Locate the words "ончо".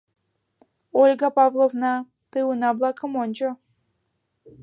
3.23-3.49